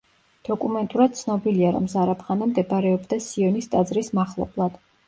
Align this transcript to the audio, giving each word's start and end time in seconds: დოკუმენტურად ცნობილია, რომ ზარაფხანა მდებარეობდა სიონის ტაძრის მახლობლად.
დოკუმენტურად 0.47 1.19
ცნობილია, 1.19 1.69
რომ 1.77 1.91
ზარაფხანა 1.93 2.49
მდებარეობდა 2.55 3.25
სიონის 3.31 3.73
ტაძრის 3.77 4.15
მახლობლად. 4.23 4.87